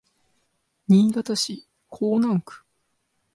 [0.87, 2.63] 新潟市江南区